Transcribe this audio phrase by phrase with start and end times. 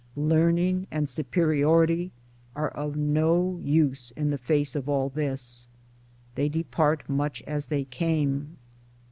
[0.15, 2.09] Learning and superiority
[2.55, 5.67] are of no use in the face of all this:
[6.33, 8.57] they depart much as they came.